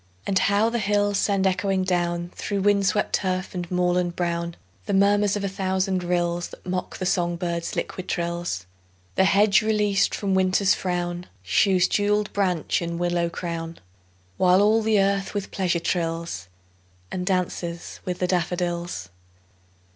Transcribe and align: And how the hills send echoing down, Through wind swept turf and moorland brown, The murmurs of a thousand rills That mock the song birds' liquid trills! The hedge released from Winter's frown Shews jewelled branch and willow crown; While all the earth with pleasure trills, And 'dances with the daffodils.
And 0.25 0.39
how 0.39 0.71
the 0.71 0.79
hills 0.79 1.19
send 1.19 1.45
echoing 1.45 1.83
down, 1.83 2.31
Through 2.33 2.61
wind 2.61 2.87
swept 2.87 3.13
turf 3.13 3.53
and 3.53 3.69
moorland 3.69 4.15
brown, 4.15 4.55
The 4.87 4.95
murmurs 4.95 5.35
of 5.35 5.43
a 5.43 5.47
thousand 5.47 6.03
rills 6.03 6.47
That 6.47 6.65
mock 6.65 6.97
the 6.97 7.05
song 7.05 7.35
birds' 7.35 7.75
liquid 7.75 8.09
trills! 8.09 8.65
The 9.13 9.25
hedge 9.25 9.61
released 9.61 10.15
from 10.15 10.33
Winter's 10.33 10.73
frown 10.73 11.27
Shews 11.43 11.87
jewelled 11.87 12.33
branch 12.33 12.81
and 12.81 12.97
willow 12.97 13.29
crown; 13.29 13.77
While 14.37 14.63
all 14.63 14.81
the 14.81 14.99
earth 14.99 15.35
with 15.35 15.51
pleasure 15.51 15.77
trills, 15.79 16.47
And 17.11 17.23
'dances 17.23 17.99
with 18.03 18.17
the 18.17 18.25
daffodils. 18.27 19.09